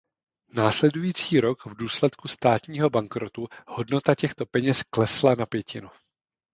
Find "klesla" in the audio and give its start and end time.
4.83-5.35